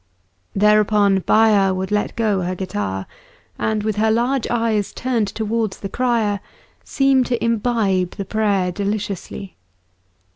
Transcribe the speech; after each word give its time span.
Thereupon 0.55 1.19
Baya 1.19 1.75
would 1.75 1.91
let 1.91 2.15
go 2.15 2.41
her 2.41 2.55
guitar, 2.55 3.05
and 3.59 3.83
with 3.83 3.97
her 3.97 4.09
large 4.09 4.47
eyes 4.49 4.93
turned 4.93 5.27
towards 5.27 5.77
the 5.77 5.89
crier, 5.89 6.39
seem 6.83 7.23
to 7.25 7.37
imbibe 7.37 8.15
the 8.15 8.25
prayer 8.25 8.71
deliciously. 8.71 9.57